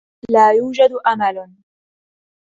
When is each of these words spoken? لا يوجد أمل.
لا 0.29 0.51
يوجد 0.51 0.89
أمل. 1.07 1.51